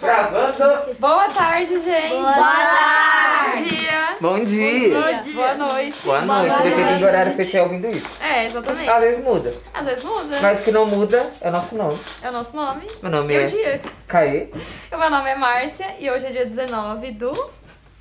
Gravando. 0.00 0.94
Boa 0.98 1.28
tarde, 1.28 1.80
gente. 1.80 2.08
Boa 2.10 2.32
tarde. 2.32 3.88
Bom 4.20 4.44
dia. 4.44 4.90
Bom 4.90 5.22
dia. 5.22 5.34
Boa 5.34 5.54
noite. 5.54 5.98
Boa 6.04 6.20
noite. 6.22 6.62
Dependendo 6.62 6.98
do 6.98 7.06
horário 7.06 7.30
que 7.30 7.36
você 7.36 7.42
estiver 7.42 7.62
ouvindo 7.62 7.88
isso. 7.88 8.22
É, 8.22 8.44
exatamente. 8.44 8.88
Às 8.88 9.00
vezes 9.00 9.24
muda. 9.24 9.54
Às 9.72 9.84
vezes 9.84 10.04
muda. 10.04 10.38
Mas 10.42 10.60
o 10.60 10.62
que 10.62 10.70
não 10.70 10.86
muda 10.86 11.32
é 11.40 11.48
o 11.48 11.52
nosso 11.52 11.74
nome. 11.74 11.98
É 12.22 12.28
o 12.28 12.32
nosso 12.32 12.54
nome. 12.54 12.86
Meu 13.02 13.10
nome 13.10 13.34
E 13.34 13.38
o 13.38 13.40
é 13.40 13.44
dia. 13.46 13.80
Caê. 14.06 14.48
O 14.92 14.96
meu 14.98 15.10
nome 15.10 15.30
é 15.30 15.34
Márcia 15.36 15.94
e 15.98 16.10
hoje 16.10 16.26
é 16.26 16.30
dia 16.30 16.46
19 16.46 17.12
do 17.12 17.32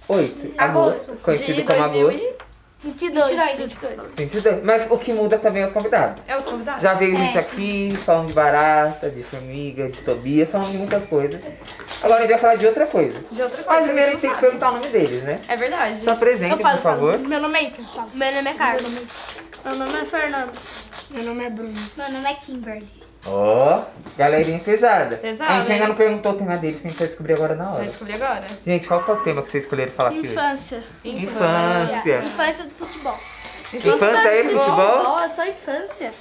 8. 0.08 0.54
Agosto. 0.58 1.16
Conhecido 1.22 1.54
de 1.54 1.64
como 1.64 1.80
2000 1.80 2.10
agosto. 2.10 2.24
e... 2.40 2.44
22. 2.84 3.32
22. 4.18 4.64
Mas 4.64 4.92
o 4.92 4.98
que 4.98 5.14
muda 5.14 5.38
também 5.38 5.64
é 5.64 5.68
os 5.68 5.72
convidados. 5.72 6.22
É 6.28 6.38
os 6.38 6.44
convidados? 6.44 6.82
Já 6.82 6.94
veio 6.94 7.16
gente 7.16 7.38
aqui 7.38 7.96
falando 8.06 8.28
de 8.28 8.34
barata, 8.34 9.10
de 9.10 9.24
formiga, 9.24 9.88
de 9.88 10.02
Tobias, 10.02 10.50
falando 10.50 10.72
de 10.72 10.78
muitas 10.78 11.06
coisas. 11.06 11.42
Agora 12.02 12.20
a 12.20 12.22
gente 12.24 12.32
vai 12.32 12.40
falar 12.40 12.56
de 12.56 12.66
outra 12.66 12.86
coisa. 12.86 13.18
De 13.32 13.42
outra 13.42 13.64
coisa. 13.64 13.72
Mas 13.72 13.86
primeiro 13.86 14.10
a 14.10 14.12
gente 14.12 14.22
tem 14.22 14.32
que 14.32 14.40
perguntar 14.40 14.70
o 14.70 14.74
nome 14.74 14.90
deles, 14.90 15.24
né? 15.24 15.40
É 15.48 15.56
verdade. 15.56 16.00
Então 16.02 16.14
apresente, 16.14 16.62
por 16.62 16.78
favor. 16.80 17.18
Meu 17.20 17.40
nome 17.40 17.60
é 17.60 17.72
fala. 17.72 18.08
Meu 18.14 18.34
nome 18.34 18.50
é 18.50 18.54
Carlos. 18.54 19.08
Meu 19.64 19.76
nome 19.76 19.94
é 20.02 20.06
Fernando. 20.06 20.52
Meu 21.12 21.24
nome 21.24 21.46
é 21.46 21.50
Bruno. 21.50 21.74
Meu 21.96 22.12
nome 22.12 22.30
é 22.30 22.34
Kimberly. 22.34 23.03
Ó, 23.26 23.82
galerinha 24.18 24.60
pesada. 24.60 25.16
Pesada, 25.16 25.52
A 25.54 25.58
gente 25.60 25.72
ainda 25.72 25.88
não 25.88 25.96
perguntou 25.96 26.34
o 26.34 26.36
tema 26.36 26.58
deles, 26.58 26.82
que 26.82 26.88
a 26.88 26.90
gente 26.90 27.00
vai 27.00 27.08
descobrir 27.08 27.34
agora 27.34 27.56
na 27.56 27.64
Vai 27.64 27.74
hora. 27.76 27.86
descobrir 27.86 28.14
agora. 28.22 28.46
Gente, 28.66 28.88
qual 28.88 29.04
que 29.04 29.12
é 29.12 29.14
o 29.14 29.18
tema 29.24 29.42
que 29.42 29.52
vocês 29.52 29.64
escolheram 29.64 29.92
falar 29.92 30.10
aqui 30.10 30.20
hoje? 30.20 30.32
Infância. 30.32 30.84
Infância. 31.06 32.18
Infância 32.20 32.64
do 32.66 32.74
futebol. 32.74 33.20
Infância 33.74 34.36
e 34.36 34.44
futebol? 34.44 35.20
É 35.20 35.30
só 35.30 35.48
infância. 35.48 36.12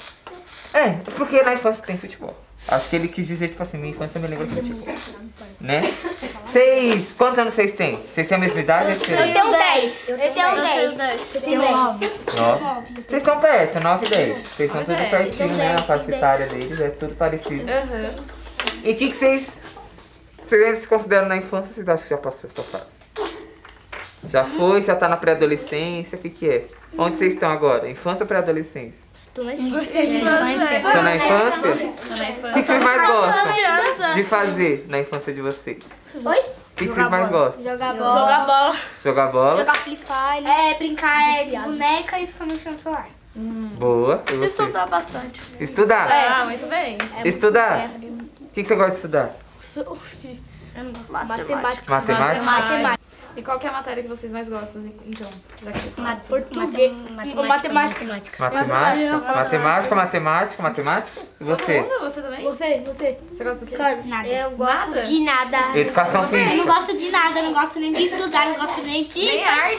É, 0.75 0.91
porque 1.17 1.43
na 1.43 1.55
infância 1.55 1.83
tem 1.85 1.99
futebol. 1.99 2.37
Acho 2.69 2.89
que 2.89 2.95
ele 2.97 3.09
quis 3.09 3.27
dizer, 3.27 3.49
tipo 3.49 3.63
assim, 3.63 3.77
minha 3.77 3.91
infância 3.91 4.21
me 4.21 4.29
lembra 4.29 4.47
de 4.47 4.55
futebol. 4.55 4.95
Né? 5.61 5.93
Vocês, 6.53 7.15
quantos 7.17 7.39
anos 7.39 7.55
vocês 7.55 7.73
têm? 7.73 7.99
Vocês 8.13 8.27
têm 8.27 8.37
a 8.37 8.39
mesma 8.39 8.61
idade? 8.61 8.93
Eu 8.93 9.01
tenho 9.01 9.51
10. 9.51 10.09
Eu 10.11 10.19
tenho 10.19 10.49
Eu 10.49 10.57
10. 10.57 10.69
tenho 10.75 10.97
10. 10.99 11.35
Eu 11.35 11.41
tenho 11.41 11.61
10. 11.63 11.73
Nove. 11.73 12.09
Vocês 13.09 13.23
estão 13.23 13.41
perto, 13.41 13.81
9 13.81 14.05
e 14.05 14.09
10. 14.11 14.49
Vocês 14.49 14.71
são 14.71 14.85
tudo 14.85 15.11
pertinho, 15.11 15.57
né? 15.57 15.77
A 15.77 15.83
faixa 15.83 16.11
etária 16.15 16.47
deles 16.49 16.79
é 16.79 16.91
tudo 16.91 17.15
parecido. 17.17 17.65
Aham. 17.71 18.11
E 18.85 18.93
o 18.93 18.97
que, 18.97 19.09
que 19.11 19.17
vocês. 19.17 19.51
Vocês 20.47 20.81
se 20.81 20.89
consideram 20.89 21.27
na 21.27 21.39
infância 21.39 21.73
vocês 21.73 21.89
acham 21.89 22.03
que 22.03 22.11
já 22.11 22.19
passou 22.19 22.51
essa 22.55 22.63
fase? 22.63 22.91
Já 24.29 24.45
foi? 24.45 24.83
Já 24.83 24.95
tá 24.95 25.09
na 25.09 25.17
pré-adolescência? 25.17 26.19
O 26.19 26.21
que, 26.21 26.29
que 26.29 26.51
é? 26.51 26.65
Onde 26.99 27.17
vocês 27.17 27.33
estão 27.33 27.51
agora? 27.51 27.89
Infância 27.89 28.25
ou 28.25 28.29
pré-adolescência? 28.29 29.02
Tô 29.35 29.45
na 29.45 29.55
infância. 29.55 30.05
Na 30.05 30.53
infância? 30.53 30.81
Tô 30.81 31.03
na 31.03 31.11
O 31.11 31.13
que, 31.13 31.17
infância. 31.17 32.53
que 32.53 32.63
vocês 32.65 32.83
mais 32.83 33.07
gostam 33.07 34.15
de 34.15 34.23
fazer 34.25 34.87
na 34.89 34.99
infância 35.01 35.33
de 35.33 35.41
vocês? 35.41 35.79
Oi? 36.15 36.39
O 36.39 36.75
que, 36.77 36.87
que 36.87 36.95
vocês 36.95 37.09
mais 37.09 37.29
gostam? 37.31 37.65
Jogar 37.65 37.95
bola. 37.95 38.21
Jogar 38.21 38.47
bola. 38.47 38.77
Jogar 39.03 39.27
bola? 39.33 39.57
Jogar 39.59 39.77
Free 39.77 39.97
Fire. 39.97 40.47
É, 40.47 40.75
brincar 40.75 41.39
é, 41.39 41.45
de 41.45 41.57
boneca 41.57 42.19
e 42.19 42.27
ficar 42.27 42.45
mexendo 42.45 42.75
no 42.75 42.81
celular. 42.81 43.09
Boa. 43.35 44.23
E 44.31 44.37
você? 44.37 44.47
Estudar 44.49 44.87
bastante. 44.87 45.41
Estudar? 45.59 46.09
Ah, 46.13 46.45
muito 46.45 46.69
bem. 46.69 46.99
Estudar? 47.25 47.91
O 48.41 48.49
que, 48.49 48.63
que 48.63 48.69
você 48.69 48.75
gosta 48.75 48.91
de 48.91 48.97
estudar? 48.97 49.31
Matemática. 51.11 51.91
Matemática? 51.91 52.45
Matemática. 52.45 53.02
E 53.35 53.43
qual 53.43 53.59
que 53.59 53.67
é 53.67 53.71
a 53.71 53.73
matéria 53.73 54.03
que 54.03 54.09
vocês 54.11 54.31
mais 54.31 54.47
gostam, 54.47 54.83
então? 55.07 55.29
Já 55.65 55.73
que 55.73 55.79
vocês 55.79 56.07
assim? 56.07 56.29
Português. 56.29 56.93
Matemática. 57.11 57.73
Matemática? 57.73 58.45
Matemática, 59.35 59.95
matemática, 59.95 60.63
matemática? 60.63 61.21
E 61.41 61.45
você? 61.45 61.83
Todo 61.83 62.01
mundo? 62.01 62.13
Você 62.13 62.21
também? 62.21 62.45
Você, 62.45 62.83
você. 62.85 63.19
Você 63.33 63.45
gosta 63.45 63.65
do 63.65 63.67
quê? 63.67 63.77
Nada. 64.07 64.29
Eu 64.29 64.51
gosto 64.51 64.91
Nada? 64.91 65.03
de 65.03 65.21
nada. 65.21 65.79
Educação 65.79 66.25
Eu 66.25 66.31
não 66.39 66.49
física. 66.51 66.65
gosto 66.65 66.97
de 66.99 67.11
nada, 67.11 67.39
eu 67.39 67.43
não 67.45 67.53
gosto 67.55 67.79
nem 67.81 67.93
de 67.95 68.03
estudar, 68.05 68.47
não 68.47 68.55
gosto 68.57 68.83
nem 68.83 69.05
de 69.05 69.25
Nem 69.25 69.45
arte. 69.45 69.77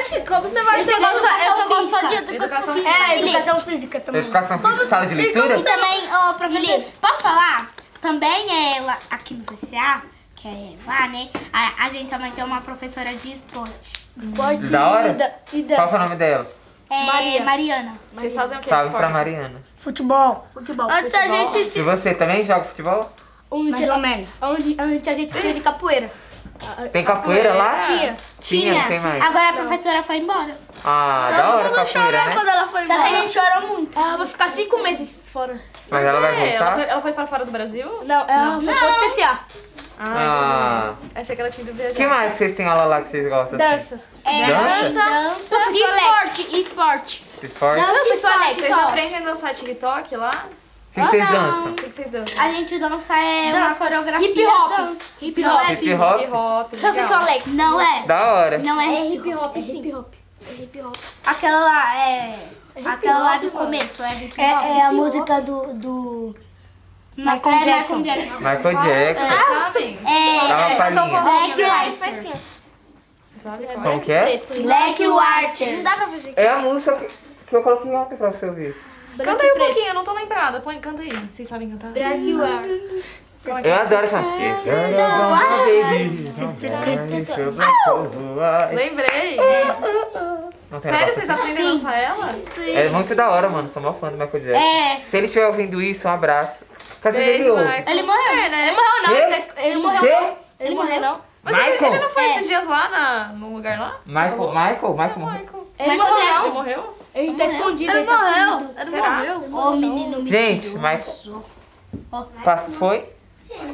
Oxi, 0.00 0.20
como 0.20 0.42
você 0.42 0.62
vai 0.62 0.80
Eu 0.80 0.84
só 0.84 0.98
gosto, 0.98 1.24
eu 1.26 1.52
só 1.54 1.68
gosto 1.68 1.90
só 1.90 2.06
de 2.06 2.14
educação 2.16 2.34
Educação 2.34 2.74
física 2.74 2.90
É, 2.90 3.18
educação 3.18 3.60
física 3.60 4.00
também. 4.00 4.20
Educação 4.20 4.58
física, 4.58 4.84
sala 4.84 5.06
de 5.06 5.14
leitura? 5.14 5.56
E 5.58 5.62
também, 5.62 6.08
ô, 6.14 6.34
professor, 6.34 6.84
posso 7.00 7.22
falar? 7.22 7.70
Também 8.02 8.76
é 8.76 8.80
lá, 8.80 8.98
aqui 9.10 9.34
no 9.34 9.44
CCA, 9.44 10.02
que 10.40 10.48
é 10.48 10.72
lá, 10.86 11.08
né? 11.08 11.28
A, 11.52 11.84
a 11.86 11.88
gente 11.90 12.08
também 12.08 12.30
tem 12.32 12.42
uma 12.44 12.60
professora 12.60 13.12
de 13.12 13.32
esporte. 13.32 14.08
Esporte 14.16 14.66
Da 14.68 14.90
hora? 14.90 15.08
e 15.52 15.62
da- 15.62 15.76
Qual 15.76 15.86
da 15.86 15.88
que 15.88 15.94
é 15.94 15.98
o 15.98 16.02
nome 16.02 16.16
dela? 16.16 16.50
É 16.90 17.04
Maria. 17.04 17.42
Mariana. 17.44 17.94
Vocês 18.12 18.34
fazem 18.34 18.58
o 18.58 18.60
quê? 18.60 18.68
Salve 18.68 18.90
pra? 18.90 19.08
Mariana. 19.08 19.62
futebol. 19.78 20.46
Futebol. 20.52 20.88
Antes 20.90 21.14
a 21.14 21.26
gente 21.26 21.78
E 21.78 21.82
você 21.82 22.14
também 22.14 22.42
joga 22.44 22.64
futebol? 22.64 23.12
Mais 23.50 23.88
ou 23.88 23.98
menos. 23.98 24.30
Onde, 24.42 24.76
onde 24.80 25.08
a 25.10 25.14
gente 25.14 25.38
tinha 25.40 25.54
de 25.54 25.60
capoeira. 25.60 26.10
Tem 26.92 27.02
capoeira 27.04 27.54
lá? 27.54 27.78
Tinha. 27.78 28.16
Tinha, 28.38 28.74
não 28.74 28.88
tem 28.88 29.00
mais. 29.00 29.24
Agora 29.24 29.48
a 29.48 29.52
professora 29.54 30.02
foi 30.02 30.16
embora. 30.18 30.54
Ah, 30.84 31.28
da 31.30 31.36
Todo 31.42 31.52
hora 31.54 31.64
mundo 31.64 31.74
capoeira, 31.74 31.86
chorou 31.86 32.26
né? 32.26 32.34
quando 32.34 32.48
ela 32.48 32.66
foi 32.68 32.86
Só 32.86 32.86
que 32.86 32.92
a 32.92 33.08
embora. 33.08 33.22
gente 33.22 33.32
chorou 33.32 33.68
muito. 33.68 33.98
Ela 33.98 34.16
vai 34.18 34.26
ficar 34.26 34.50
cinco 34.50 34.78
meses 34.82 35.10
fora. 35.32 35.60
Mas 35.90 36.04
ela 36.04 36.20
vai 36.20 36.30
É, 36.34 36.54
ela 36.56 36.66
foi, 36.66 36.76
voltar? 36.76 36.92
ela 36.92 37.00
foi 37.02 37.12
para 37.12 37.26
fora 37.26 37.44
do 37.46 37.50
Brasil? 37.50 37.88
Não, 38.04 38.28
ela 38.28 38.60
foi 38.60 38.74
pro 38.74 39.10
CCA. 39.14 39.38
Ah. 40.08 40.94
Achei 41.14 41.36
que 41.36 41.42
ela 41.42 41.50
tinha 41.50 41.64
ido 41.64 41.72
O 41.72 41.74
viajar. 41.76 41.94
que 41.94 42.06
mais 42.06 42.32
que 42.32 42.38
vocês 42.38 42.56
têm 42.56 42.66
aula 42.66 42.84
lá 42.84 43.02
que 43.02 43.08
vocês 43.10 43.28
gostam? 43.28 43.58
assim? 43.60 43.76
Dança. 43.76 44.00
É, 44.24 44.46
Dança? 44.46 44.92
dança, 44.92 45.56
e 45.70 45.82
esporte, 45.84 46.58
esporte. 46.60 47.24
Esporte? 47.42 47.80
Dança 47.80 47.92
e 47.92 47.96
Alex, 47.96 48.14
esporte 48.16 48.54
Vocês 48.60 48.74
só. 48.74 48.88
aprendem 48.88 49.16
a 49.16 49.20
dançar 49.20 49.54
TikTok 49.54 50.16
lá? 50.16 50.46
O 50.90 50.92
que, 50.92 51.00
que 51.00 51.06
vocês 51.06 51.28
dançam? 51.30 51.64
O 51.70 51.74
que, 51.74 51.82
que 51.84 51.92
vocês 51.94 52.10
dançam? 52.10 52.40
A 52.42 52.50
gente 52.50 52.78
dança 52.78 53.16
é 53.16 53.52
uma 53.52 53.68
Dança. 53.68 53.74
coreografia. 53.84 54.28
Hip 54.30 54.46
hop. 54.46 54.76
dança. 54.76 55.04
Hip 55.22 55.44
hop. 55.46 55.60
é 55.68 55.72
Hip 55.72 55.94
hop? 55.94 56.20
Hip 56.22 56.32
hop, 56.32 56.70
Professor. 56.80 57.42
Não 57.46 57.80
é. 57.80 58.02
Da 58.06 58.32
hora. 58.34 58.58
Não 58.58 58.80
é 58.80 59.06
hip 59.06 59.34
hop, 59.34 59.56
É 59.56 59.62
sim. 59.62 59.78
hip 59.78 59.94
hop. 59.94 60.12
É 60.48 60.62
hip 60.62 60.80
hop. 60.82 60.96
Aquela 61.26 61.60
lá 61.60 61.96
é. 61.96 62.34
Aquela 62.84 63.18
lá 63.18 63.36
do 63.38 63.50
começo 63.50 64.02
é 64.02 64.14
hip 64.16 64.32
hop. 64.32 64.38
É, 64.38 64.78
é 64.78 64.82
a 64.82 64.92
música 64.92 65.40
do, 65.40 65.74
do 65.74 66.36
Michael 67.24 67.54
é 67.56 67.64
Jackson. 67.64 67.96
Michael 67.98 68.16
Jackson. 68.16 68.38
Michael 68.38 68.78
Jackson. 68.82 69.26
Vocês 69.26 69.58
sabem? 69.58 69.98
É. 70.06 70.48
Dá 70.48 70.56
uma 70.56 70.76
palhinha. 70.76 71.20
Black 71.22 71.62
Water. 71.62 72.00
Vocês 72.10 73.42
sabem 73.42 73.66
qual 73.66 73.80
é? 73.80 73.88
Como 73.90 74.00
que 74.00 74.12
é? 74.12 74.42
Black 74.62 75.06
Water. 75.08 75.76
Não 75.76 75.82
dá 75.82 75.92
pra 75.96 76.08
fazer. 76.08 76.32
É 76.36 76.48
a 76.48 76.56
música 76.58 76.96
que, 76.96 77.06
que 77.46 77.56
eu 77.56 77.62
coloquei 77.62 77.92
ontem 77.94 78.16
pra 78.16 78.30
você 78.32 78.46
ouvir. 78.46 78.76
Canta 79.16 79.42
aí 79.42 79.52
um 79.52 79.56
pouquinho, 79.58 79.86
eu 79.88 79.94
não 79.94 80.04
tô 80.04 80.12
lembrada. 80.12 80.60
Põe, 80.60 80.78
canta 80.80 81.02
aí. 81.02 81.10
Vocês 81.32 81.48
sabem 81.48 81.70
cantar? 81.70 81.90
Black 81.92 82.34
Water. 82.34 83.02
Como 83.44 83.58
é 83.58 83.62
que 83.62 83.68
Eu 83.68 83.72
é? 83.72 83.76
adoro 83.80 84.04
essa. 84.06 84.20
Lembrei. 88.72 89.36
Não 90.70 90.78
tem 90.80 90.92
Sério, 90.92 91.14
vocês 91.14 91.28
aprendem 91.28 91.66
a 91.66 91.72
dançar 91.72 91.98
ela? 91.98 92.34
assim. 92.46 92.76
É 92.76 92.88
muito 92.90 93.14
da 93.14 93.28
hora, 93.30 93.48
mano. 93.48 93.68
Sou 93.74 93.82
mó 93.82 93.92
fã 93.92 94.08
do 94.08 94.16
Michael 94.16 94.44
Jackson. 94.44 94.64
É. 94.64 95.00
Se 95.10 95.16
ele 95.16 95.26
estiver 95.26 95.46
ouvindo 95.48 95.82
isso, 95.82 96.06
um 96.06 96.12
abraço. 96.12 96.64
Cadê 97.02 97.18
ele 97.18 97.32
Beijo? 97.38 97.56
Michael. 97.56 97.84
Ele 97.86 98.02
morreu. 98.02 98.32
É, 98.32 98.48
né? 98.48 98.68
Ele 98.68 98.76
morreu 98.76 99.02
não. 99.02 99.08
Quê? 99.14 99.22
Ele, 99.34 99.42
tá- 99.42 99.62
ele 99.62 99.76
morreu 99.78 100.00
Quê? 100.00 100.10
não. 100.20 100.36
Ele 100.60 100.74
morreu 100.74 101.00
não. 101.00 101.20
Mas 101.42 101.56
ele, 101.56 101.70
Michael? 101.72 101.92
ele 101.94 102.02
não 102.02 102.10
foi 102.10 102.22
É. 102.22 102.34
esses 102.36 102.46
dias 102.48 102.66
lá 102.66 102.88
na, 102.90 103.24
no 103.28 103.54
lugar 103.54 103.80
lá? 103.80 103.96
Michael, 104.04 104.36
Michael, 104.48 104.92
Michael 104.92 105.18
morreu. 105.18 105.40
Michael. 105.40 105.66
Ele 105.78 105.90
Michael 105.90 106.10
morreu 106.12 106.40
Ele 106.44 106.52
morreu? 106.52 106.96
Ele 107.14 107.34
tá 107.34 107.46
escondido. 107.46 107.92
Ele 107.92 108.04
tá 108.04 108.18
morreu. 108.18 108.70
Ele 108.78 108.90
Será? 108.90 109.10
morreu. 109.10 109.48
Ô, 109.58 109.70
menino 109.76 110.26
Gente. 110.26 110.68
Michael. 110.74 111.42
Ó. 112.12 112.22
Passa, 112.44 112.70
foi? 112.72 113.04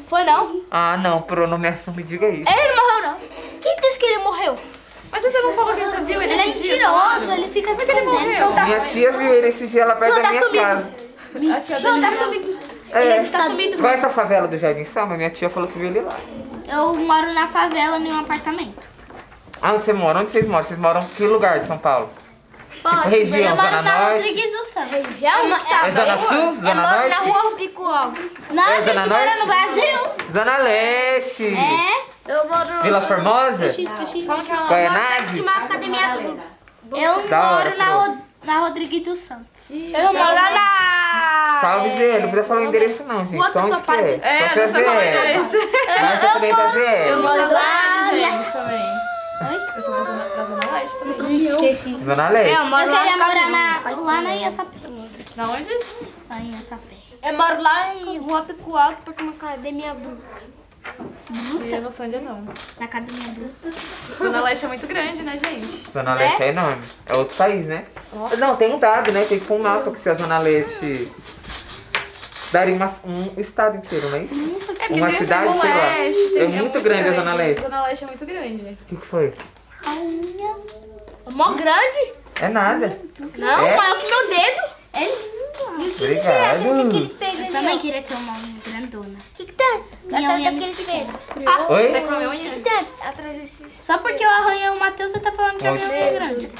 Foi 0.08 0.24
não. 0.24 0.62
Ah, 0.70 0.96
não, 0.96 1.20
pronomeação 1.22 1.92
me 1.92 2.02
diga 2.02 2.28
isso. 2.28 2.48
Ele 2.48 2.74
morreu 2.80 3.02
não. 3.10 3.16
Quem 3.60 3.76
disse 3.76 3.98
que 3.98 4.06
ele 4.06 4.18
morreu? 4.22 4.56
Mas 5.10 5.22
você 5.22 5.40
não 5.40 5.52
falou 5.52 5.74
que 5.74 5.84
você 5.84 6.00
viu 6.00 6.22
ele 6.22 6.32
Ele 6.32 6.42
é 6.42 6.48
esses 6.48 6.62
dias 6.62 6.78
mentiroso, 6.78 7.32
ele 7.32 7.48
fica 7.48 7.74
se 7.74 7.82
ele 7.90 8.02
morreu? 8.02 8.32
escondendo. 8.32 8.64
Minha 8.66 8.80
tia 8.80 9.12
viu 9.12 9.32
ele 9.32 9.48
esse 9.48 9.66
dia 9.66 9.84
lá 9.84 9.96
perto 9.96 10.14
Não, 10.14 10.22
da 10.22 10.28
tá 10.28 10.30
minha 10.30 10.62
casa. 10.62 10.88
A 11.56 11.60
tia 11.60 11.80
Não, 11.80 12.00
tá 12.00 12.12
sumido. 12.24 12.45
É, 12.92 13.16
Ele 13.16 13.22
está 13.24 13.46
sumido. 13.46 13.76
Qual 13.78 13.90
é 13.90 13.94
essa 13.94 14.08
favela 14.10 14.46
do 14.48 14.56
Jardim 14.58 14.84
Samba? 14.84 15.16
Minha 15.16 15.30
tia 15.30 15.50
falou 15.50 15.68
que 15.68 15.78
viu 15.78 15.88
ele 15.88 16.00
lá. 16.00 16.14
Eu 16.68 16.94
moro 16.94 17.32
na 17.32 17.48
favela, 17.48 17.98
em 17.98 18.12
um 18.12 18.20
apartamento. 18.20 18.86
Ah, 19.62 19.72
onde 19.72 19.84
você 19.84 19.92
mora? 19.92 20.20
Onde 20.20 20.30
vocês 20.32 20.46
moram? 20.46 20.62
Vocês 20.64 20.78
moram 20.78 21.00
em 21.00 21.06
que 21.06 21.24
lugar 21.24 21.58
de 21.58 21.66
São 21.66 21.78
Paulo? 21.78 22.10
Tipo 22.70 23.08
região, 23.08 23.38
eu 23.40 23.56
moro 23.56 23.68
Zona 23.68 23.82
na 23.82 23.98
Norte? 23.98 24.12
Rodrigues 24.28 24.52
do 24.52 24.64
Santos. 24.64 24.90
Região 24.92 25.32
É 25.82 25.90
Zona 25.90 26.18
Sul? 26.18 26.36
Eu 26.36 26.56
Zona 26.56 26.74
moro 26.74 27.08
na 27.08 27.08
Norte? 27.08 27.28
rua 27.30 27.50
Rubico 27.50 27.84
Alves. 27.84 28.30
Não, 28.52 28.62
É 28.64 28.76
a 28.76 28.80
gente 28.80 28.94
Zona 28.94 29.06
mora 29.06 29.24
Norte? 29.26 29.40
no 29.40 29.46
Brasil. 29.46 30.32
Zona 30.32 30.56
Leste! 30.58 31.46
É. 31.56 32.32
Eu 32.32 32.48
moro... 32.48 32.82
Vila 32.82 33.00
Formosa? 33.00 33.72
Como 33.74 34.44
que 34.44 34.52
é 34.52 34.60
o 34.60 34.66
Goianazes? 34.68 35.40
uma 35.40 35.52
academia 35.52 36.16
Cruz. 36.16 36.58
Eu 36.92 37.12
moro 37.28 37.76
na, 37.78 37.86
pô. 37.86 37.98
Ro 38.10 38.18
na 38.44 38.58
Rodrigues 38.60 39.02
dos 39.02 39.18
Santos. 39.20 39.70
Eu 39.70 40.12
moro 40.12 40.34
lá 40.34 40.50
na... 40.50 40.95
Salve 41.60 41.90
Zé, 41.96 42.12
não 42.20 42.28
precisa 42.28 42.44
falar 42.44 42.60
o 42.60 42.64
endereço 42.64 43.04
não, 43.04 43.24
gente. 43.24 43.36
Rua 43.36 43.50
Só 43.50 43.60
onde 43.64 43.82
que 43.82 43.90
é. 43.90 44.20
É, 44.22 44.48
Só 44.48 44.60
não 44.60 44.72
sei 44.72 44.84
é 44.84 44.86
é 44.86 44.90
o 44.90 45.02
endereço. 45.02 45.56
Mas 46.00 46.20
você 46.20 46.28
também 46.32 46.54
tá 46.54 46.68
Zé. 46.68 47.12
Eu 47.12 47.22
moro 47.22 47.52
lá, 47.52 48.10
gente, 48.12 48.52
também. 48.52 48.96
Oi? 49.50 49.66
Leste 50.86 50.98
também. 50.98 51.36
Esqueci. 51.36 51.98
Zona 52.04 52.28
Leste. 52.28 52.50
É, 52.50 52.56
eu 52.56 52.64
moro 52.66 52.82
Eu 52.84 52.92
lá 52.92 52.98
queria 52.98 53.16
na 53.16 53.26
morar 53.26 53.50
na, 53.50 54.00
lá 54.00 54.20
na. 54.20 54.30
Iasapé. 54.34 54.78
Na 55.36 55.50
onde? 55.50 55.78
Lá 56.30 56.40
em 56.40 56.52
Iasapé. 56.52 56.96
Eu 57.22 57.36
moro 57.36 57.62
lá 57.62 57.94
em 57.94 58.18
Rua 58.18 58.42
Pico 58.42 58.76
Alto 58.76 58.98
porque 59.04 59.20
é 59.20 59.24
uma 59.24 59.32
academia 59.32 59.94
bruta. 59.94 60.56
Não 61.28 61.62
ia 61.66 61.80
no 61.80 61.90
Sandia, 61.90 62.20
não. 62.20 62.42
Na 62.78 62.84
academia 62.84 63.28
bruta. 63.28 63.76
Zona 64.16 64.40
Leste 64.42 64.64
é 64.64 64.68
muito 64.68 64.86
grande, 64.86 65.22
né, 65.22 65.36
gente? 65.36 65.90
Zona 65.92 66.14
Leste 66.14 66.42
é 66.42 66.48
enorme. 66.48 66.82
É 67.06 67.16
outro 67.16 67.36
país, 67.36 67.66
né? 67.66 67.84
Não, 68.38 68.56
tem 68.56 68.74
um 68.74 68.78
dado, 68.78 69.10
né? 69.10 69.24
Tem 69.24 69.40
que 69.40 69.52
um 69.52 69.58
mapa 69.58 69.90
que 69.90 70.00
se 70.00 70.08
a 70.08 70.14
Zona 70.14 70.38
Leste 70.38 71.10
daria 72.52 72.74
uma- 72.74 72.94
um 73.04 73.40
estado 73.40 73.76
inteiro, 73.78 74.08
né? 74.10 74.18
É 74.24 74.26
porque 74.86 74.92
Uma 74.94 75.08
tem 75.08 75.18
cidade, 75.18 75.48
Zona 75.52 75.60
sei 75.60 75.70
lá. 75.70 75.86
Leste, 75.98 76.38
É 76.38 76.46
muito 76.48 76.80
grande 76.80 77.08
a 77.08 77.12
Zona 77.12 77.34
Leste. 77.34 77.62
Zona 77.62 77.82
Leste 77.84 78.04
é 78.04 78.06
muito 78.06 78.26
grande. 78.26 78.78
O 78.82 78.84
que, 78.86 78.96
que 78.96 79.06
foi? 79.06 79.34
É 79.86 81.30
mó 81.32 81.52
grande? 81.52 82.12
É 82.40 82.48
nada. 82.48 82.98
Não, 83.36 83.66
É? 83.66 83.76
maior 83.76 83.98
que 83.98 84.06
meu 84.06 84.28
dedo. 84.28 84.76
É 84.92 85.00
lindo. 85.00 85.94
Obrigado. 85.96 86.66
Eu 86.66 87.52
também 87.52 87.78
queria 87.78 88.02
ter 88.02 88.14
uma 88.14 88.32
unha 88.34 88.54
grandona. 88.66 89.18
O 89.18 89.36
que, 89.36 89.46
que 89.46 89.52
tem? 89.52 89.84
Minha 90.04 90.20
unha 90.20 90.46
é 90.46 90.48
Atrás 90.48 90.54
muito 90.54 90.76
daqueles 90.76 90.76
pequena. 90.78 91.12
dedos. 91.56 91.70
Oi? 91.70 91.88
Você 91.92 92.00
comeu 92.00 92.30
unha? 92.30 92.50
O 92.50 92.54
que 92.54 92.60
tem 92.60 92.78
atrás 93.08 93.32
desses? 93.36 93.72
Só 93.72 93.98
porque 93.98 94.24
eu 94.24 94.30
arranhei 94.30 94.68
o 94.70 94.78
Matheus, 94.78 95.12
você 95.12 95.20
tá 95.20 95.32
falando 95.32 95.56
que 95.58 95.66
a 95.66 95.72
minha 95.72 95.86
unha 95.88 95.94
é 95.96 96.12
grande. 96.14 96.50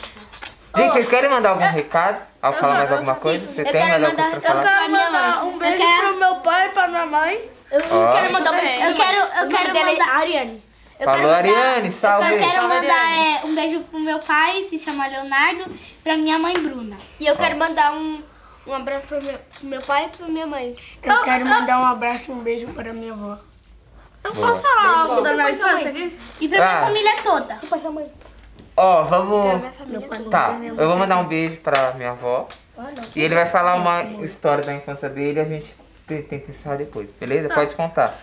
Gente, 0.76 0.92
vocês 0.92 1.08
querem 1.08 1.30
mandar 1.30 1.50
algum 1.50 1.64
recado? 1.64 2.26
Ao 2.42 2.52
falar 2.52 2.74
mais 2.74 2.92
alguma 2.92 3.14
coisa? 3.14 3.46
Você 3.46 3.60
eu 3.60 3.64
tem 3.64 3.72
quero 3.72 3.88
mais 3.88 4.04
alguma 4.04 4.10
mandar 4.24 4.30
coisa 4.30 4.40
pra 4.40 4.60
recado 4.60 4.66
falar? 4.76 4.88
minha 4.88 5.10
mãe. 5.10 5.42
Um 5.48 5.58
beijo 5.58 5.76
quero- 5.78 6.08
pro 6.08 6.16
meu 6.18 6.34
pai 6.36 6.66
e 6.66 6.70
pra 6.70 6.88
minha 6.88 7.06
mãe. 7.06 7.40
Eu 7.70 7.80
Ó. 7.90 8.12
quero 8.12 8.32
mandar 8.32 8.50
um 8.52 8.56
Também. 8.56 8.82
Eu 8.82 8.94
quero, 8.94 9.16
eu 9.18 9.48
quero 9.48 9.76
é 9.76 9.84
mandar. 9.84 10.16
Ariane. 10.16 10.62
Eu 10.98 11.04
Falou, 11.04 11.20
quero 11.20 11.48
mandar- 11.48 11.66
Ariane, 11.66 11.92
salve. 11.92 12.32
Eu 12.32 12.38
quero 12.38 12.50
Salve, 12.52 12.68
mandar 12.74 12.94
Ariane. 12.94 13.36
é, 13.42 13.46
um 13.46 13.54
beijo 13.54 13.80
pro 13.80 14.00
meu 14.00 14.18
pai, 14.20 14.66
se 14.70 14.78
chama 14.78 15.06
Leonardo, 15.06 15.64
pra 16.02 16.16
minha 16.16 16.38
mãe 16.38 16.54
Bruna. 16.54 16.96
E 17.20 17.26
eu 17.26 17.36
quero 17.36 17.56
mandar 17.58 17.92
um, 17.92 18.22
um 18.66 18.74
abraço 18.74 19.06
pro 19.06 19.22
meu, 19.22 19.34
pro 19.58 19.66
meu 19.66 19.82
pai 19.82 20.06
e 20.06 20.16
pra 20.16 20.26
minha 20.28 20.46
mãe. 20.46 20.74
Eu 21.02 21.22
quero 21.22 21.46
mandar 21.46 21.80
um 21.80 21.84
abraço 21.86 22.30
e 22.30 22.34
um 22.34 22.38
beijo 22.38 22.66
para 22.68 22.92
minha 22.92 23.12
avó. 23.12 23.38
Boa. 24.34 24.54
Falar 24.56 24.98
algo 25.02 25.20
da 25.20 25.32
minha 25.34 25.50
infância 25.50 25.90
aqui? 25.90 26.18
E 26.40 26.48
pra 26.48 26.58
minha 26.58 26.78
Ah. 26.80 26.86
família 26.86 27.16
toda. 27.22 27.58
Ó, 27.70 27.76
vamos. 27.76 28.02
Minha 28.02 28.10
família 29.72 30.08
toda. 30.08 30.30
Tá, 30.30 30.58
eu 30.62 30.88
vou 30.88 30.96
mandar 30.96 31.18
um 31.18 31.24
beijo 31.24 31.56
pra 31.58 31.92
minha 31.94 32.10
avó. 32.10 32.48
E 33.14 33.20
ele 33.22 33.34
vai 33.34 33.46
falar 33.46 33.74
uma 33.76 34.02
história 34.24 34.62
da 34.62 34.74
infância 34.74 35.08
dele 35.08 35.38
e 35.38 35.42
a 35.42 35.44
gente 35.46 35.74
te- 36.06 36.22
tenta 36.22 36.50
encerrar 36.50 36.76
depois, 36.76 37.10
beleza? 37.12 37.48
Pode 37.52 37.74
contar. 37.74 38.14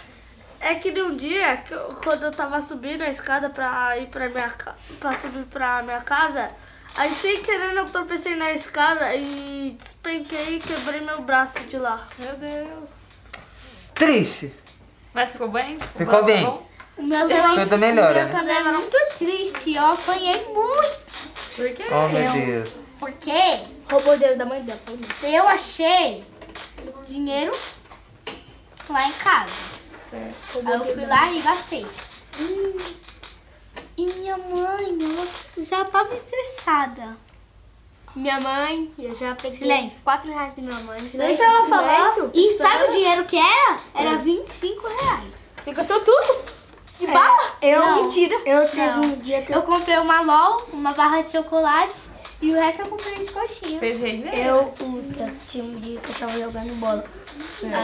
É 0.59 0.75
que 0.75 0.91
num 0.91 1.15
dia, 1.17 1.57
que 1.57 1.73
eu- 1.73 1.89
quando 2.03 2.23
eu 2.23 2.31
tava 2.31 2.61
subindo 2.61 3.01
a 3.01 3.09
escada 3.09 3.49
pra 3.49 3.97
ir 3.97 4.07
pra 4.07 4.29
minha 4.29 4.53
pra 4.99 5.13
subir 5.15 5.43
pra 5.45 5.81
minha 5.81 5.99
casa, 6.01 6.47
aí 6.95 7.09
sem 7.09 7.41
querer 7.41 7.75
eu 7.75 7.85
tropecei 7.85 8.35
na 8.35 8.51
escada 8.51 9.13
e 9.15 9.75
despenquei 9.77 10.57
e 10.57 10.59
quebrei 10.59 11.01
meu 11.01 11.21
braço 11.21 11.59
de 11.61 11.77
lá. 11.77 12.07
Meu 12.17 12.33
Deus. 12.35 12.89
Triste. 13.95 14.53
Mas 15.13 15.31
ficou 15.31 15.47
bem? 15.49 15.77
Ficou 15.97 16.23
bem. 16.23 16.45
bom? 16.45 16.65
O 16.95 17.01
meu 17.03 17.27
também, 17.27 17.55
Tudo 17.55 17.77
melhora, 17.79 18.11
o 18.11 18.13
meu 18.13 18.23
né? 18.25 18.29
é 18.29 18.31
triste. 19.63 19.75
Eu 19.75 19.85
apanhei 19.85 20.45
muito. 20.45 21.03
Por 21.55 21.69
quê? 21.71 21.83
Oh, 21.91 22.09
meu 22.09 22.31
Deus. 22.31 22.69
Porque 22.99 23.31
Roubou 23.89 24.13
o 24.13 24.17
dedo 24.17 24.37
da 24.37 24.45
mãe 24.45 24.61
dela. 24.61 24.79
eu 25.23 25.47
achei 25.47 26.23
dinheiro 27.07 27.51
lá 28.89 29.07
em 29.07 29.11
casa. 29.13 29.53
Certo. 30.09 30.67
Aí 30.67 30.73
eu 30.73 30.85
fui 30.85 31.05
lá 31.05 31.31
e 31.31 31.41
gastei. 31.41 31.85
E 33.95 34.05
minha 34.15 34.37
mãe, 34.37 34.97
ela 35.01 35.27
já 35.65 35.85
tava 35.85 36.13
estressada. 36.15 37.17
Minha 38.15 38.39
mãe, 38.39 38.91
eu 38.97 39.15
já 39.15 39.35
peguei 39.35 39.57
Silêncio. 39.57 40.01
4 40.03 40.31
reais 40.31 40.55
de 40.55 40.61
minha 40.61 40.79
mãe. 40.81 40.99
Deixa 41.01 41.43
ela 41.43 41.67
falar. 41.67 42.15
E 42.33 42.57
sabe 42.57 42.83
o 42.85 42.91
dinheiro 42.91 43.25
que 43.25 43.37
era? 43.37 43.77
Era 43.95 44.17
25 44.17 44.87
reais. 44.87 45.33
Você 45.63 45.73
gastou 45.73 45.99
tudo? 46.01 46.62
De 46.99 47.07
bala? 47.07 47.53
Eu, 47.61 47.79
Não. 47.79 48.03
mentira. 48.03 48.35
Eu 48.45 48.61
teve 48.67 48.77
Não. 48.85 49.01
um 49.03 49.15
dia 49.19 49.41
que 49.41 49.51
eu, 49.51 49.57
Eu 49.57 49.63
comprei 49.63 49.97
uma 49.97 50.21
LOL, 50.21 50.69
uma 50.73 50.93
barra 50.93 51.21
de 51.21 51.31
chocolate 51.31 51.93
e 52.41 52.51
o 52.51 52.55
resto 52.55 52.81
eu 52.81 52.87
comprei 52.87 53.15
de 53.25 53.31
coxinha. 53.31 53.79
Fez 53.79 53.99
render? 53.99 54.37
eu 54.47 54.65
puta, 54.65 55.33
tinha 55.47 55.63
um 55.63 55.75
dia 55.75 55.99
que 55.99 56.09
eu 56.09 56.15
tava 56.15 56.37
jogando 56.39 56.79
bola. 56.79 57.03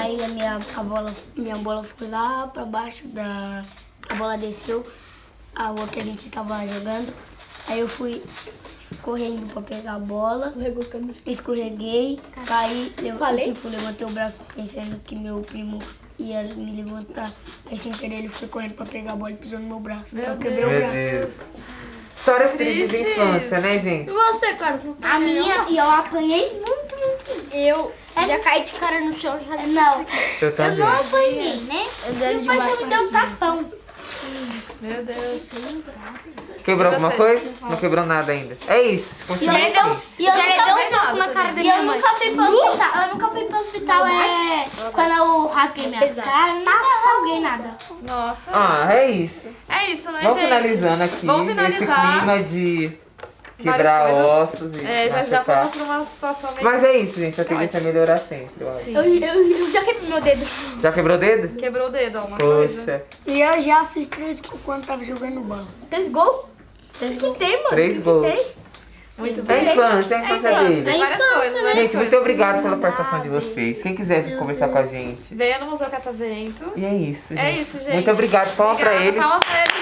Aí 0.01 0.23
a 0.23 0.27
minha, 0.29 0.59
a 0.75 0.83
bola, 0.83 1.13
minha 1.35 1.55
bola 1.55 1.83
foi 1.83 2.07
lá 2.09 2.47
pra 2.47 2.65
baixo 2.65 3.07
da. 3.07 3.61
A 4.09 4.15
bola 4.15 4.37
desceu, 4.37 4.85
a 5.55 5.67
rua 5.67 5.87
que 5.87 5.99
a 5.99 6.03
gente 6.03 6.29
tava 6.29 6.65
jogando. 6.67 7.13
Aí 7.67 7.79
eu 7.79 7.87
fui 7.87 8.21
correndo 9.01 9.51
pra 9.53 9.61
pegar 9.61 9.93
a 9.95 9.99
bola. 9.99 10.53
Escorreguei, 11.25 12.19
caí, 12.45 12.93
eu, 13.03 13.17
Falei? 13.17 13.53
tipo, 13.53 13.67
levantei 13.69 14.05
o 14.05 14.09
braço 14.09 14.35
pensando 14.55 14.99
que 15.03 15.15
meu 15.15 15.41
primo 15.41 15.79
ia 16.19 16.43
me 16.43 16.81
levantar. 16.83 17.31
Aí 17.71 17.77
sem 17.77 17.91
querer 17.91 18.19
ele 18.19 18.29
foi 18.29 18.47
correndo 18.47 18.73
pra 18.73 18.85
pegar 18.85 19.13
a 19.13 19.15
bola 19.15 19.31
e 19.31 19.35
pisou 19.35 19.59
no 19.59 19.67
meu 19.67 19.79
braço. 19.79 20.15
Meu 20.15 20.25
eu 20.25 20.37
quebrei 20.37 20.65
o 20.65 20.69
Meu 20.69 20.79
braço. 20.79 20.95
Deus. 20.95 21.33
Histórias 22.17 22.51
tristes 22.51 22.89
de 22.91 23.11
infância, 23.11 23.59
né, 23.61 23.79
gente? 23.79 24.09
E 24.09 24.13
você, 24.13 24.53
cara? 24.55 24.77
Você 24.77 24.89
tá 25.01 25.15
A 25.15 25.19
minha, 25.19 25.65
e 25.69 25.77
eu 25.77 25.89
apanhei 25.89 26.51
muito, 26.53 26.95
muito. 26.97 27.53
Eu 27.53 27.93
já 28.27 28.39
caí 28.39 28.63
de 28.65 28.73
cara 28.73 28.99
no 28.99 29.17
chão. 29.17 29.39
Já 29.47 29.55
Não, 29.65 30.05
Eu 30.41 30.49
eu 30.49 30.75
não 30.75 30.87
apanhei, 30.87 31.55
né? 31.61 31.87
Meu 32.13 32.45
pai 32.45 32.69
só 32.69 32.83
me 32.83 32.89
deu 32.89 33.01
um 33.03 33.11
tapão. 33.11 33.71
Meu 34.81 35.03
Deus. 35.03 35.49
Quebrou 36.63 36.91
alguma 36.91 37.11
coisa? 37.11 37.41
Não 37.61 37.77
quebrou 37.77 38.05
nada 38.05 38.31
ainda. 38.31 38.57
É 38.67 38.81
isso. 38.81 39.15
E 39.17 39.21
eu, 39.21 39.27
Continua 39.27 39.53
levei 39.53 39.79
assim. 39.79 39.89
um, 39.89 40.21
e 40.21 40.25
eu 40.25 40.33
já 40.33 40.43
nunca 40.43 40.65
levei 40.65 40.73
fui 40.73 40.83
um 40.97 40.99
soco 40.99 41.15
na 41.17 41.27
cara 41.29 41.51
da 41.53 41.59
E 41.59 41.63
minha 41.63 41.77
eu 41.77 41.83
mãe. 41.83 41.97
nunca 41.97 42.09
fui 42.15 42.31
pro 42.35 42.43
hospital. 42.43 43.01
Eu 43.01 43.07
nunca 43.13 43.27
fui 43.29 43.43
pro 43.45 43.59
hospital, 43.59 44.07
é... 44.07 44.65
Quando 44.91 45.11
eu 45.17 45.38
rasguei 45.59 45.87
minha 45.87 46.13
cara, 46.13 46.49
eu 46.49 46.55
nunca 46.55 46.71
rasguei 47.05 47.39
nada. 47.41 47.77
Nossa. 48.07 48.51
Ah, 48.53 48.93
é 48.93 49.09
isso. 49.11 49.49
É 49.67 49.91
isso, 49.91 50.11
né, 50.11 50.19
Vamos 50.23 50.37
gente? 50.37 50.45
finalizando 50.47 51.03
aqui 51.03 51.25
Vamos 51.25 51.47
finalizar. 51.49 52.17
clima 52.19 52.43
de 52.43 52.91
quebrar 53.57 54.13
ossos 54.13 54.73
e 54.75 54.85
É, 54.85 55.09
já, 55.09 55.23
já 55.25 55.37
machucar. 55.39 55.69
uma 55.83 56.05
situação 56.05 56.51
meio... 56.53 56.63
Mas 56.63 56.83
é 56.83 56.97
isso, 56.97 57.19
gente. 57.19 57.41
A 57.41 57.45
tendência 57.45 57.77
é 57.77 57.81
melhorar 57.81 58.17
sempre. 58.17 58.51
eu 58.61 58.69
acho. 58.69 58.83
Sim. 58.85 58.95
Eu, 58.95 59.03
eu, 59.03 59.51
eu 59.51 59.71
já 59.71 59.83
quebrei 59.83 60.09
meu 60.09 60.21
dedo. 60.21 60.47
Já 60.81 60.91
quebrou 60.93 61.17
o 61.17 61.19
dedo? 61.19 61.59
Quebrou 61.59 61.87
o 61.87 61.91
dedo, 61.91 62.19
ó, 62.19 62.25
uma 62.27 62.37
coisa. 62.37 62.79
Poxa. 62.81 63.03
E 63.27 63.41
eu 63.41 63.61
já 63.61 63.83
fiz 63.85 64.07
três 64.07 64.39
gols 64.39 64.61
quando 64.63 64.85
tava 64.85 65.03
jogando 65.03 65.41
bola. 65.41 65.65
Três 65.89 66.09
gols? 66.09 66.45
Três 66.97 67.17
Que 67.21 67.31
tem, 67.35 67.57
mano? 67.57 67.69
Três 67.69 67.95
Que 67.97 68.01
gols. 68.01 68.25
tem? 68.25 68.45
Muito 69.19 69.39
É 69.39 69.43
bem. 69.43 69.69
a 69.69 69.73
infância, 69.73 70.15
é 70.15 70.17
a 70.17 70.21
infância 70.23 70.59
dele. 70.63 70.81
Tem 70.83 70.99
várias 70.99 71.17
coisas, 71.17 71.53
várias 71.61 71.75
Gente, 71.75 71.97
muito 71.97 72.09
coisas. 72.09 72.13
obrigado 72.19 72.61
pela 72.63 72.77
participação 72.77 73.21
de 73.21 73.29
vocês. 73.29 73.81
Quem 73.81 73.95
quiser 73.95 74.21
vir 74.21 74.37
conversar 74.37 74.69
com 74.69 74.77
a 74.77 74.85
gente. 74.85 75.35
Venha 75.35 75.59
no 75.59 75.65
Museu 75.71 75.89
Catavento. 75.89 76.73
E 76.75 76.85
é 76.85 76.93
isso, 76.93 77.23
gente. 77.29 77.39
É 77.45 77.51
isso, 77.51 77.79
gente. 77.79 77.93
Muito 77.93 78.11
obrigado. 78.11 78.55
Palma 78.55 78.75
pra 78.75 78.85
Obrigada, 78.91 79.07
ele. 79.07 79.19
Palmas 79.19 79.45
pra 79.45 79.59
ele, 79.61 79.78